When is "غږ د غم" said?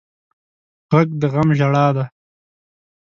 0.91-1.49